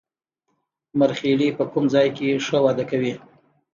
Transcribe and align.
مرخیړي 0.99 1.49
په 1.57 1.63
کوم 1.71 1.85
ځای 1.93 2.07
کې 2.17 2.41
ښه 2.45 2.57
وده 2.65 2.83
کوي 2.89 3.13